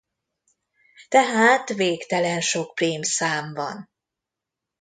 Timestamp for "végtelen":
1.69-2.41